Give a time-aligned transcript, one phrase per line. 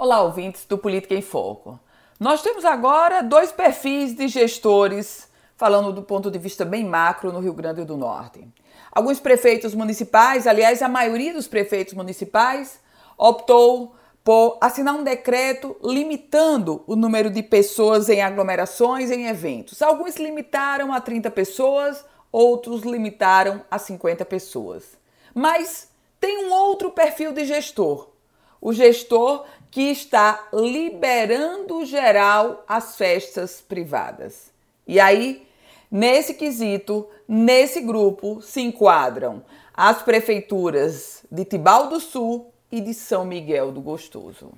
[0.00, 1.76] Olá, ouvintes do Política em Foco.
[2.20, 7.40] Nós temos agora dois perfis de gestores, falando do ponto de vista bem macro no
[7.40, 8.46] Rio Grande do Norte.
[8.92, 12.78] Alguns prefeitos municipais, aliás, a maioria dos prefeitos municipais,
[13.18, 19.82] optou por assinar um decreto limitando o número de pessoas em aglomerações em eventos.
[19.82, 24.96] Alguns limitaram a 30 pessoas, outros limitaram a 50 pessoas.
[25.34, 25.90] Mas
[26.20, 28.10] tem um outro perfil de gestor
[28.60, 34.50] o gestor que está liberando geral as festas privadas.
[34.86, 35.46] E aí,
[35.90, 39.42] nesse quesito, nesse grupo se enquadram
[39.74, 44.50] as prefeituras de Tibau do Sul e de São Miguel do Gostoso.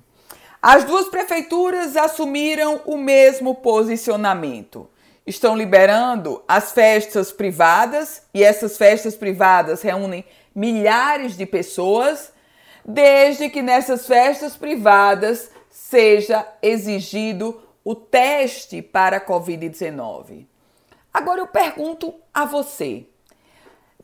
[0.61, 4.87] As duas prefeituras assumiram o mesmo posicionamento.
[5.25, 12.31] Estão liberando as festas privadas e essas festas privadas reúnem milhares de pessoas
[12.85, 20.45] desde que nessas festas privadas seja exigido o teste para a Covid-19.
[21.13, 23.05] Agora eu pergunto a você: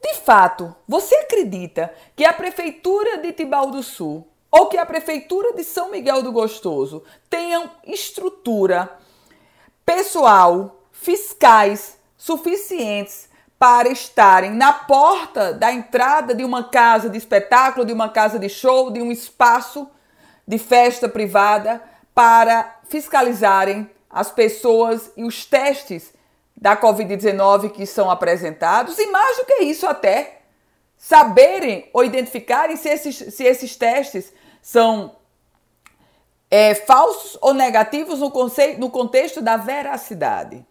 [0.01, 5.53] de fato, você acredita que a Prefeitura de Tibau do Sul ou que a Prefeitura
[5.53, 8.97] de São Miguel do Gostoso tenham estrutura
[9.85, 13.29] pessoal, fiscais suficientes
[13.59, 18.49] para estarem na porta da entrada de uma casa de espetáculo, de uma casa de
[18.49, 19.89] show, de um espaço
[20.47, 21.81] de festa privada
[22.13, 26.13] para fiscalizarem as pessoas e os testes
[26.55, 30.41] da Covid-19 que são apresentados e mais do que isso até
[30.97, 35.15] saberem ou identificarem se esses, se esses testes são
[36.49, 40.65] é, falsos ou negativos no, conceito, no contexto da veracidade.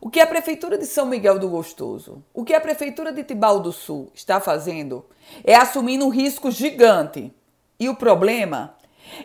[0.00, 3.58] O que a Prefeitura de São Miguel do Gostoso, o que a Prefeitura de Tibau
[3.58, 5.04] do Sul está fazendo
[5.42, 7.32] é assumindo um risco gigante.
[7.80, 8.76] E o problema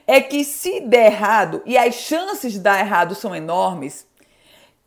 [0.08, 4.08] é que se der errado, e as chances de dar errado são enormes,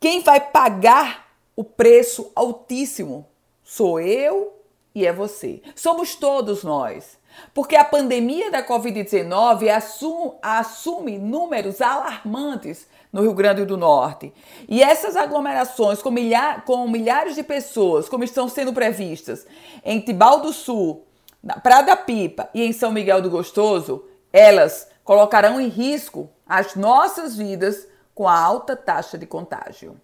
[0.01, 3.27] quem vai pagar o preço altíssimo
[3.63, 4.55] sou eu
[4.97, 5.61] e é você.
[5.75, 7.19] Somos todos nós.
[7.53, 14.33] Porque a pandemia da Covid-19 assume, assume números alarmantes no Rio Grande do Norte.
[14.67, 19.47] E essas aglomerações com, milha com milhares de pessoas, como estão sendo previstas
[19.85, 21.05] em Tibau do Sul,
[21.45, 24.03] na Praia da Pipa e em São Miguel do Gostoso,
[24.33, 30.01] elas colocarão em risco as nossas vidas com a alta taxa de contágio.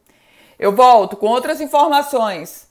[0.59, 2.70] Eu volto com outras informações